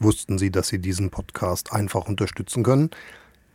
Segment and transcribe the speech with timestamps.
[0.00, 2.90] Wussten Sie, dass Sie diesen Podcast einfach unterstützen können?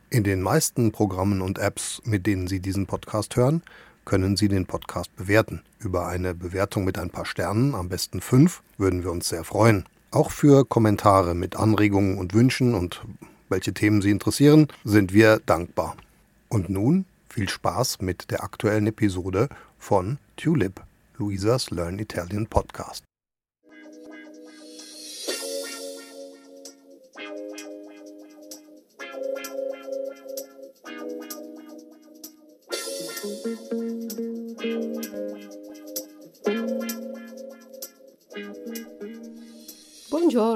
[0.10, 3.64] In den meisten Programmen und Apps, mit denen Sie diesen Podcast hören,
[4.04, 5.62] können Sie den Podcast bewerten.
[5.80, 9.86] Über eine Bewertung mit ein paar Sternen, am besten fünf, würden wir uns sehr freuen.
[10.12, 13.02] Auch für Kommentare mit Anregungen und Wünschen und
[13.48, 15.96] welche Themen Sie interessieren, sind wir dankbar.
[16.50, 19.48] Und nun viel Spaß mit der aktuellen Episode
[19.80, 20.82] von Tulip,
[21.18, 23.06] Luisas Learn Italian Podcast.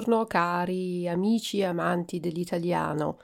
[0.07, 3.20] Buongiorno cari amici e amanti dell'italiano.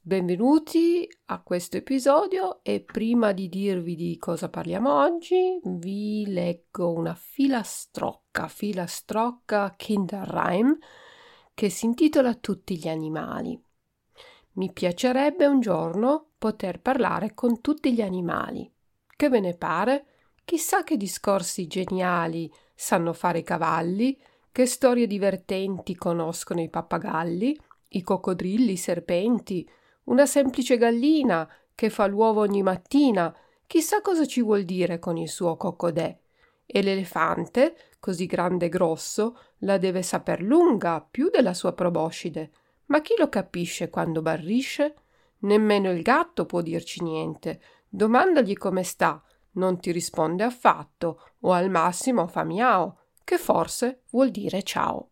[0.00, 7.16] Benvenuti a questo episodio e prima di dirvi di cosa parliamo oggi vi leggo una
[7.16, 10.78] filastrocca, filastrocca Kinderreim
[11.52, 13.60] che si intitola Tutti gli animali.
[14.52, 18.72] Mi piacerebbe un giorno poter parlare con tutti gli animali.
[19.04, 20.06] Che ve ne pare?
[20.44, 24.16] Chissà che discorsi geniali sanno fare i cavalli,
[24.54, 29.68] che storie divertenti conoscono i pappagalli, i coccodrilli, i serpenti,
[30.04, 33.34] una semplice gallina che fa l'uovo ogni mattina,
[33.66, 36.16] chissà cosa ci vuol dire con il suo coccodè.
[36.66, 42.52] E l'elefante, così grande e grosso, la deve saper lunga più della sua proboscide.
[42.86, 44.94] Ma chi lo capisce quando barrisce?
[45.38, 47.60] Nemmeno il gatto può dirci niente.
[47.88, 49.20] Domandagli come sta,
[49.54, 55.10] non ti risponde affatto, o al massimo fa miau, che forse vuol dire ciao.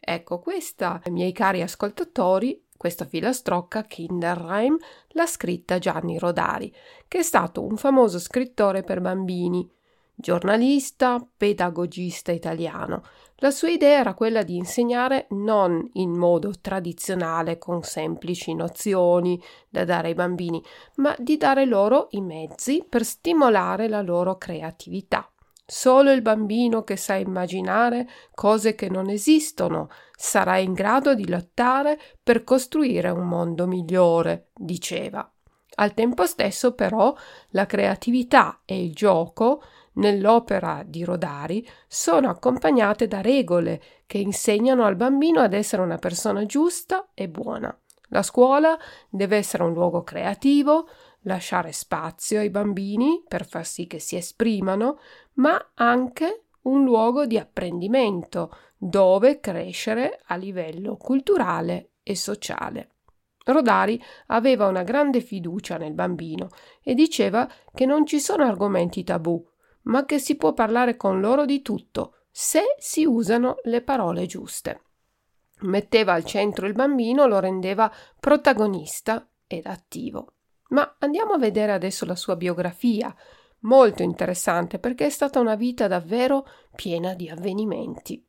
[0.00, 4.76] Ecco, questa, miei cari ascoltatori, questa filastrocca Kinderreim
[5.10, 6.74] l'ha scritta Gianni Rodari,
[7.06, 9.70] che è stato un famoso scrittore per bambini,
[10.14, 13.04] giornalista, pedagogista italiano.
[13.36, 19.84] La sua idea era quella di insegnare non in modo tradizionale con semplici nozioni da
[19.84, 20.62] dare ai bambini,
[20.96, 25.31] ma di dare loro i mezzi per stimolare la loro creatività.
[25.64, 31.98] Solo il bambino che sa immaginare cose che non esistono sarà in grado di lottare
[32.22, 35.26] per costruire un mondo migliore, diceva.
[35.74, 37.14] Al tempo stesso, però,
[37.50, 39.62] la creatività e il gioco
[39.94, 46.44] nell'opera di Rodari sono accompagnate da regole che insegnano al bambino ad essere una persona
[46.44, 47.74] giusta e buona.
[48.08, 50.86] La scuola deve essere un luogo creativo,
[51.22, 54.98] lasciare spazio ai bambini per far sì che si esprimano,
[55.34, 62.88] ma anche un luogo di apprendimento dove crescere a livello culturale e sociale.
[63.44, 66.48] Rodari aveva una grande fiducia nel bambino
[66.82, 69.44] e diceva che non ci sono argomenti tabù,
[69.82, 74.82] ma che si può parlare con loro di tutto, se si usano le parole giuste.
[75.62, 80.34] Metteva al centro il bambino, lo rendeva protagonista ed attivo.
[80.72, 83.14] Ma andiamo a vedere adesso la sua biografia,
[83.60, 88.26] molto interessante perché è stata una vita davvero piena di avvenimenti.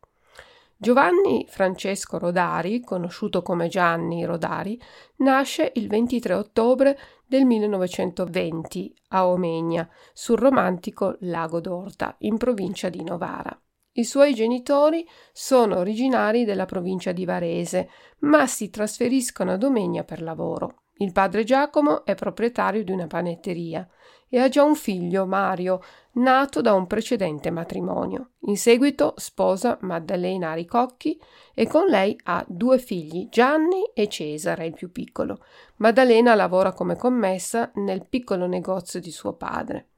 [0.75, 4.77] Giovanni Francesco Rodari, conosciuto come Gianni Rodari,
[5.17, 13.01] nasce il 23 ottobre del 1920 a Omegna, sul romantico Lago d'Orta, in provincia di
[13.01, 13.57] Novara.
[13.93, 17.89] I suoi genitori sono originari della provincia di Varese,
[18.19, 20.82] ma si trasferiscono ad Omegna per lavoro.
[21.03, 23.85] Il padre Giacomo è proprietario di una panetteria
[24.29, 25.81] e ha già un figlio, Mario,
[26.13, 28.29] nato da un precedente matrimonio.
[28.45, 31.19] In seguito sposa Maddalena Aricocchi
[31.53, 35.43] e con lei ha due figli, Gianni e Cesare, il più piccolo.
[35.75, 39.89] Maddalena lavora come commessa nel piccolo negozio di suo padre.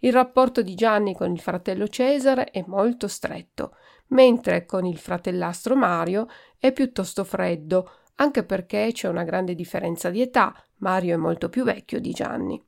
[0.00, 3.76] Il rapporto di Gianni con il fratello Cesare è molto stretto,
[4.08, 6.28] mentre con il fratellastro Mario
[6.58, 7.90] è piuttosto freddo,
[8.20, 12.62] anche perché c'è una grande differenza di età, Mario è molto più vecchio di Gianni.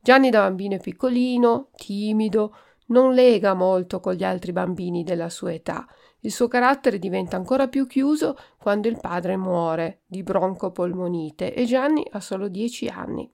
[0.00, 5.52] Gianni da bambino è piccolino, timido, non lega molto con gli altri bambini della sua
[5.52, 5.86] età.
[6.20, 12.06] Il suo carattere diventa ancora più chiuso quando il padre muore di broncopolmonite e Gianni
[12.12, 13.30] ha solo dieci anni.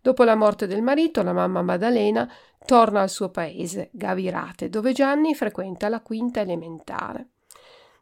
[0.00, 2.28] Dopo la morte del marito, la mamma Maddalena
[2.64, 7.28] torna al suo paese, Gavirate, dove Gianni frequenta la quinta elementare.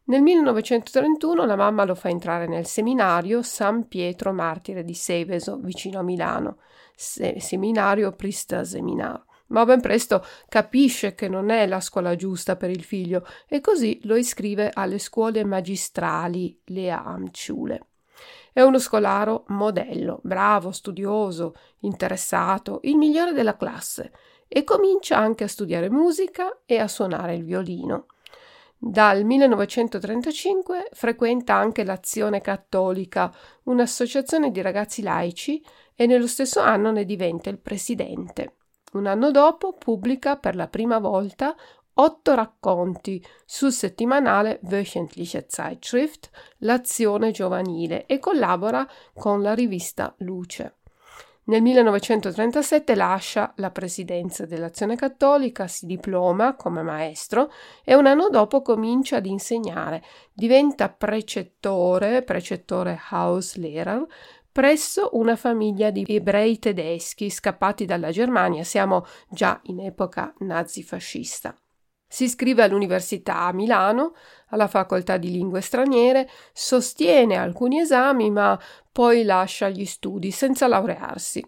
[0.07, 6.01] Nel 1931 la mamma lo fa entrare nel seminario San Pietro Martire di Seveso, vicino
[6.01, 6.59] a Milano,
[6.95, 9.25] se- seminario Prista Seminar.
[9.47, 13.99] Ma ben presto capisce che non è la scuola giusta per il figlio e così
[14.03, 17.87] lo iscrive alle scuole magistrali, le Amciule.
[18.53, 24.13] È uno scolaro modello, bravo, studioso, interessato, il migliore della classe
[24.49, 28.07] e comincia anche a studiare musica e a suonare il violino.
[28.77, 33.33] Dal 1935 frequenta anche l'Azione Cattolica,
[33.65, 38.57] un'associazione di ragazzi laici, e nello stesso anno ne diventa il presidente.
[38.93, 41.55] Un anno dopo pubblica per la prima volta
[41.95, 50.77] otto racconti sul settimanale Wöchentliche Zeitschrift L'Azione Giovanile e collabora con la rivista Luce.
[51.47, 57.53] Nel 1937 lascia la presidenza dell'Azione Cattolica, si diploma come maestro
[57.85, 60.03] e un anno dopo comincia ad insegnare.
[60.33, 64.07] Diventa precettore, precettore Hauslehrer,
[64.51, 68.65] presso una famiglia di ebrei tedeschi scappati dalla Germania.
[68.65, 71.55] Siamo già in epoca nazifascista.
[72.15, 74.15] Si iscrive all'Università a Milano,
[74.51, 78.57] alla facoltà di lingue straniere, sostiene alcuni esami ma
[78.93, 81.45] poi lascia gli studi senza laurearsi.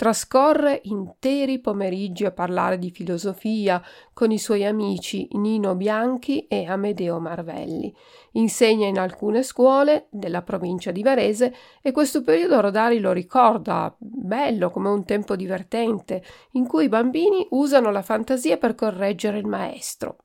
[0.00, 3.82] Trascorre interi pomeriggi a parlare di filosofia
[4.14, 7.94] con i suoi amici Nino Bianchi e Amedeo Marvelli.
[8.32, 14.70] Insegna in alcune scuole della provincia di Varese e questo periodo Rodari lo ricorda bello
[14.70, 20.16] come un tempo divertente in cui i bambini usano la fantasia per correggere il maestro.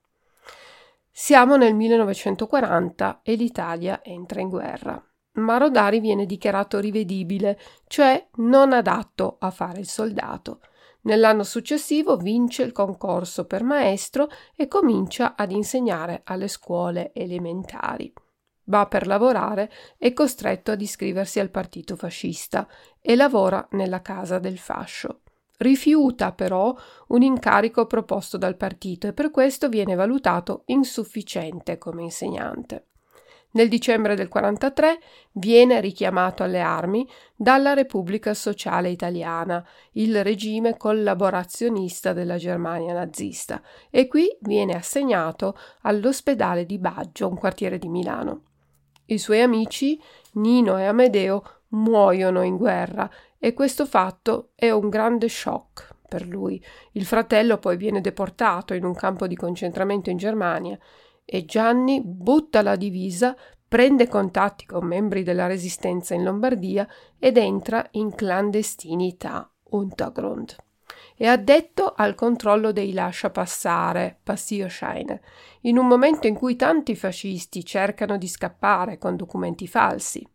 [1.11, 5.05] Siamo nel 1940 e l'Italia entra in guerra
[5.35, 10.59] ma Rodari viene dichiarato rivedibile, cioè non adatto a fare il soldato.
[11.01, 18.11] Nell'anno successivo vince il concorso per maestro e comincia ad insegnare alle scuole elementari.
[18.67, 22.67] Va per lavorare, è costretto ad iscriversi al partito fascista
[22.99, 25.21] e lavora nella casa del fascio.
[25.57, 26.75] Rifiuta però
[27.09, 32.87] un incarico proposto dal partito e per questo viene valutato insufficiente come insegnante.
[33.55, 34.99] Nel dicembre del 43
[35.31, 44.07] viene richiamato alle armi dalla Repubblica Sociale Italiana, il regime collaborazionista della Germania nazista, e
[44.07, 48.41] qui viene assegnato all'ospedale di Baggio, un quartiere di Milano.
[49.05, 50.01] I suoi amici,
[50.33, 53.09] Nino e Amedeo, muoiono in guerra
[53.39, 56.61] e questo fatto è un grande shock per lui.
[56.91, 60.77] Il fratello poi viene deportato in un campo di concentramento in Germania
[61.25, 63.35] e Gianni butta la divisa,
[63.67, 66.87] prende contatti con membri della resistenza in Lombardia
[67.19, 70.55] ed entra in clandestinità Untergrund.
[71.17, 75.21] È addetto al controllo dei lascia passare, Passierscheine,
[75.61, 80.25] in un momento in cui tanti fascisti cercano di scappare con documenti falsi.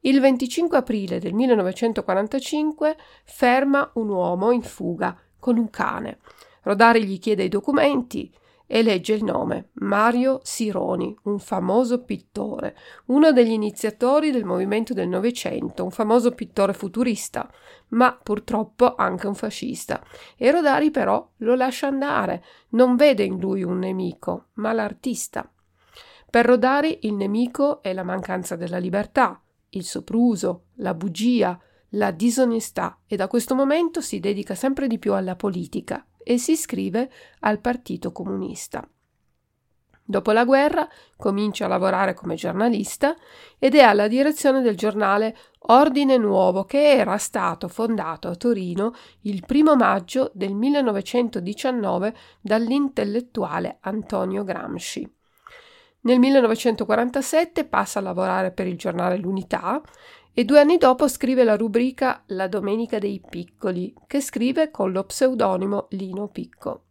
[0.00, 6.18] Il 25 aprile del 1945 ferma un uomo in fuga con un cane.
[6.62, 8.32] Rodari gli chiede i documenti,
[8.70, 12.76] e legge il nome Mario Sironi, un famoso pittore,
[13.06, 17.50] uno degli iniziatori del movimento del Novecento, un famoso pittore futurista,
[17.88, 20.04] ma purtroppo anche un fascista.
[20.36, 25.50] E Rodari però lo lascia andare, non vede in lui un nemico, ma l'artista.
[26.30, 31.58] Per Rodari il nemico è la mancanza della libertà, il sopruso, la bugia,
[31.92, 36.52] la disonestà e da questo momento si dedica sempre di più alla politica e si
[36.52, 37.10] iscrive
[37.40, 38.86] al Partito Comunista.
[40.04, 40.86] Dopo la guerra
[41.16, 43.16] comincia a lavorare come giornalista
[43.58, 45.34] ed è alla direzione del giornale
[45.70, 48.92] Ordine Nuovo che era stato fondato a Torino
[49.22, 55.10] il primo maggio del 1919 dall'intellettuale Antonio Gramsci.
[56.00, 59.80] Nel 1947 passa a lavorare per il giornale L'Unità
[60.38, 65.02] e due anni dopo scrive la rubrica La Domenica dei Piccoli, che scrive con lo
[65.02, 66.84] pseudonimo Lino Picco.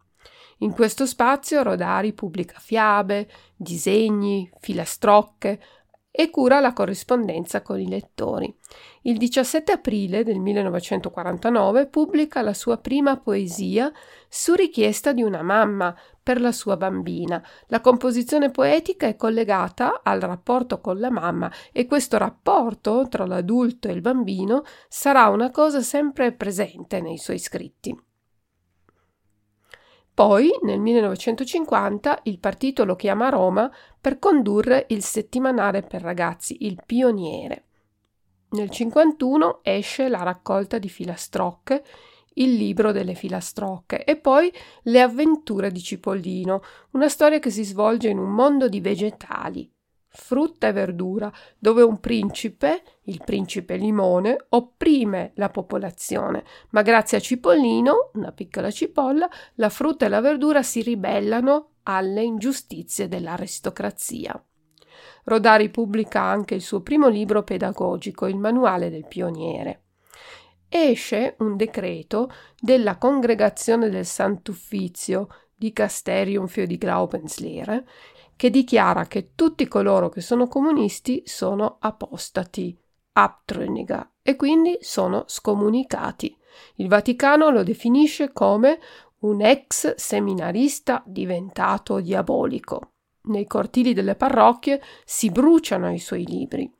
[0.58, 5.60] In questo spazio Rodari pubblica fiabe, disegni, filastrocche
[6.10, 8.54] e cura la corrispondenza con i lettori.
[9.04, 13.90] Il 17 aprile del 1949 pubblica la sua prima poesia
[14.28, 15.96] su richiesta di una mamma
[16.28, 17.42] per la sua bambina.
[17.68, 23.88] La composizione poetica è collegata al rapporto con la mamma e questo rapporto tra l'adulto
[23.88, 27.98] e il bambino sarà una cosa sempre presente nei suoi scritti.
[30.12, 36.66] Poi, nel 1950, il partito lo chiama a Roma per condurre il settimanale per ragazzi,
[36.66, 37.64] il Pioniere.
[38.50, 41.82] Nel 1951 esce la raccolta di filastrocche
[42.38, 44.52] il libro delle filastrocche e poi
[44.82, 49.70] Le avventure di Cipollino, una storia che si svolge in un mondo di vegetali,
[50.08, 57.20] frutta e verdura, dove un principe, il principe Limone, opprime la popolazione, ma grazie a
[57.20, 64.42] Cipollino, una piccola cipolla, la frutta e la verdura si ribellano alle ingiustizie dell'aristocrazia.
[65.24, 69.82] Rodari pubblica anche il suo primo libro pedagogico, il Manuale del Pioniere
[70.68, 77.84] esce un decreto della Congregazione del Sant'Uffizio di Casterium für die Glaubenslehre
[78.36, 82.78] che dichiara che tutti coloro che sono comunisti sono apostati,
[83.14, 86.36] abtrünniger, e quindi sono scomunicati.
[86.76, 88.78] Il Vaticano lo definisce come
[89.20, 92.92] un ex seminarista diventato diabolico.
[93.22, 96.72] Nei cortili delle parrocchie si bruciano i suoi libri.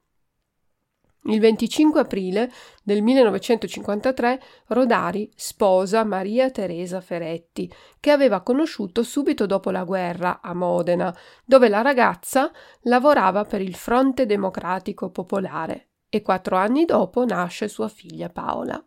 [1.25, 2.51] Il 25 aprile
[2.83, 7.71] del 1953 Rodari sposa Maria Teresa Feretti,
[8.01, 12.51] che aveva conosciuto subito dopo la guerra a Modena, dove la ragazza
[12.83, 18.83] lavorava per il Fronte Democratico Popolare e quattro anni dopo nasce sua figlia Paola.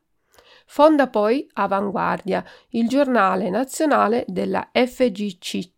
[0.65, 5.69] Fonda poi Avanguardia, il giornale nazionale della FGC,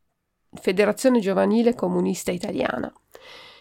[0.54, 2.94] Federazione Giovanile Comunista Italiana.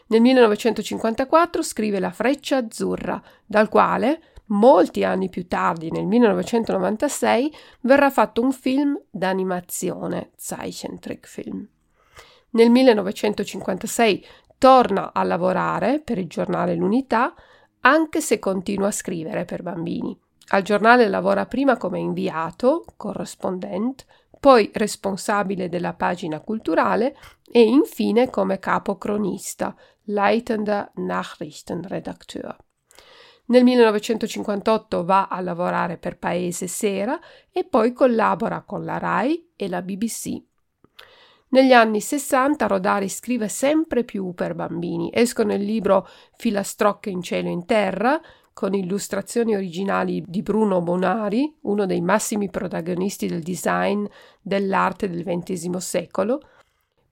[0.08, 8.10] Nel 1954 scrive La Freccia Azzurra, dal quale, molti anni più tardi, nel 1996, verrà
[8.10, 11.68] fatto un film d'animazione, Zeichentrickfilm.
[12.50, 14.26] Nel 1956
[14.58, 17.34] torna a lavorare per il giornale L'Unità,
[17.80, 20.16] anche se continua a scrivere per bambini.
[20.48, 24.04] Al giornale lavora prima come inviato, corrispondent,
[24.42, 27.16] poi responsabile della pagina culturale
[27.48, 29.72] e infine come capo cronista,
[30.06, 32.56] leitender Nachrichtenredakteur.
[33.44, 37.20] Nel 1958 va a lavorare per Paese Sera
[37.52, 40.42] e poi collabora con la RAI e la BBC.
[41.50, 45.08] Negli anni 60 Rodari scrive sempre più per bambini.
[45.14, 48.20] Escono il libro Filastrocche in cielo e in terra,
[48.52, 54.04] con illustrazioni originali di Bruno Bonari, uno dei massimi protagonisti del design
[54.40, 56.40] dell'arte del XX secolo,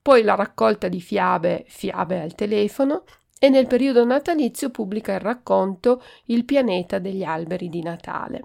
[0.03, 3.05] poi la raccolta di fiabe Fiabe al telefono
[3.39, 8.43] e nel periodo natalizio pubblica il racconto Il pianeta degli alberi di Natale.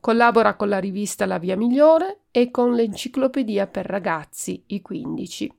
[0.00, 5.52] Collabora con la rivista La Via Migliore e con l'Enciclopedia per ragazzi, i 15.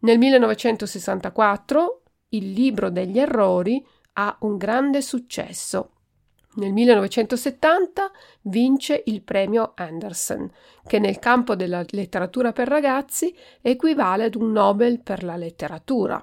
[0.00, 3.84] Nel 1964 il libro degli errori
[4.20, 5.92] ha un grande successo.
[6.54, 8.10] Nel 1970
[8.42, 10.50] vince il premio Anderson,
[10.84, 16.20] che nel campo della letteratura per ragazzi equivale ad un Nobel per la letteratura.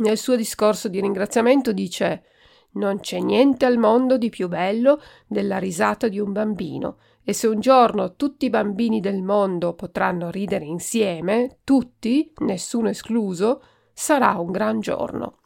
[0.00, 2.24] Nel suo discorso di ringraziamento dice
[2.72, 7.46] Non c'è niente al mondo di più bello della risata di un bambino, e se
[7.46, 14.50] un giorno tutti i bambini del mondo potranno ridere insieme, tutti, nessuno escluso, sarà un
[14.50, 15.37] gran giorno.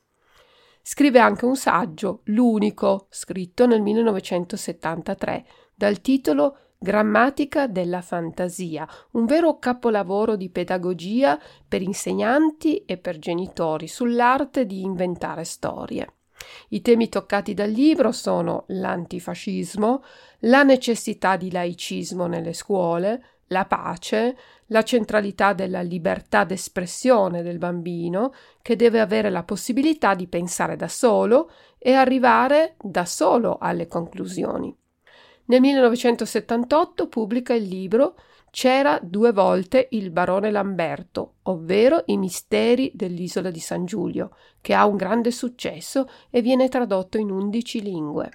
[0.85, 5.45] Scrive anche un saggio, l'unico, scritto nel 1973,
[5.77, 13.87] dal titolo Grammatica della fantasia, un vero capolavoro di pedagogia per insegnanti e per genitori
[13.87, 16.15] sull'arte di inventare storie.
[16.71, 20.03] I temi toccati dal libro sono l'antifascismo,
[20.41, 28.33] la necessità di laicismo nelle scuole, la pace, la centralità della libertà d'espressione del bambino,
[28.61, 34.77] che deve avere la possibilità di pensare da solo e arrivare da solo alle conclusioni.
[35.45, 38.17] Nel 1978 pubblica il libro
[38.51, 44.85] C'era due volte il barone Lamberto, ovvero I misteri dell'isola di San Giulio, che ha
[44.85, 48.31] un grande successo e viene tradotto in undici lingue.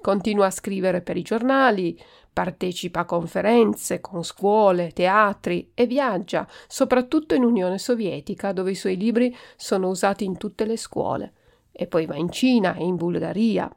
[0.00, 1.98] Continua a scrivere per i giornali,
[2.32, 8.96] partecipa a conferenze con scuole, teatri e viaggia, soprattutto in Unione Sovietica, dove i suoi
[8.96, 11.32] libri sono usati in tutte le scuole.
[11.72, 13.70] E poi va in Cina e in Bulgaria.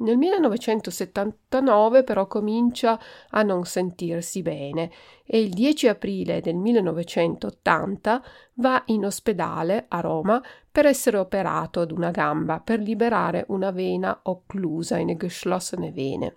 [0.00, 3.00] Nel 1979 però comincia
[3.30, 4.92] a non sentirsi bene
[5.24, 8.22] e il 10 aprile del 1980
[8.54, 14.20] va in ospedale a Roma per essere operato ad una gamba per liberare una vena
[14.22, 16.36] occlusa in geschlossene vene.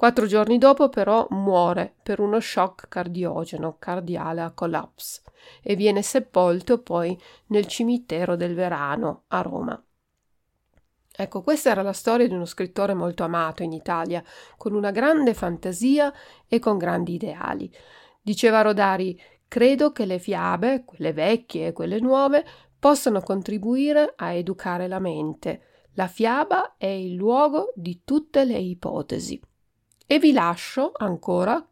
[0.00, 5.20] Quattro giorni dopo però muore per uno shock cardiogeno cardiale a collapse
[5.62, 9.84] e viene sepolto poi nel cimitero del Verano a Roma.
[11.14, 14.24] Ecco, questa era la storia di uno scrittore molto amato in Italia,
[14.56, 16.10] con una grande fantasia
[16.48, 17.70] e con grandi ideali.
[18.22, 22.42] Diceva Rodari, credo che le fiabe, quelle vecchie e quelle nuove,
[22.78, 25.88] possano contribuire a educare la mente.
[25.96, 29.38] La fiaba è il luogo di tutte le ipotesi.
[30.12, 31.64] E vi lascio ancora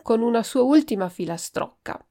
[0.00, 2.02] con una sua ultima filastrocca.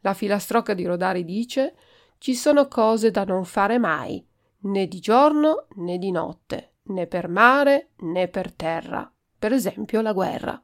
[0.00, 1.74] La filastrocca di Rodari dice
[2.18, 4.22] ci sono cose da non fare mai,
[4.64, 10.12] né di giorno né di notte, né per mare né per terra, per esempio la
[10.12, 10.62] guerra.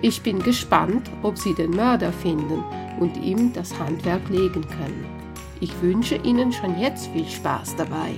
[0.00, 2.62] Ich bin gespannt, ob Sie den Mörder finden
[3.00, 5.21] und ihm das Handwerk legen können.
[5.62, 8.14] Ich wünsche Ihnen schon jetzt viel Spaß dabei.